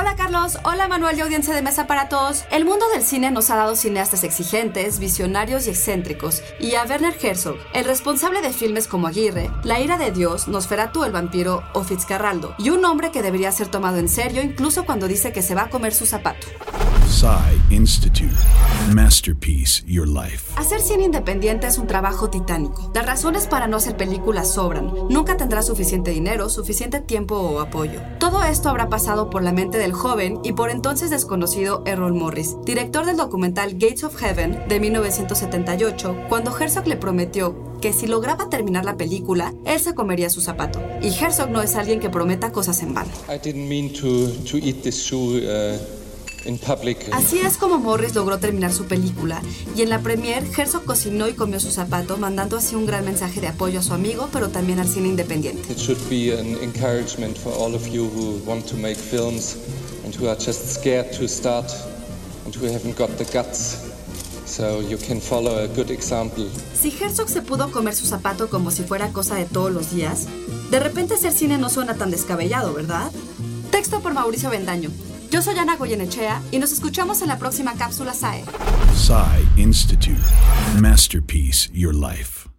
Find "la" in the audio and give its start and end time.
9.62-9.78, 29.42-29.52, 38.84-38.96, 49.90-50.00, 77.28-77.38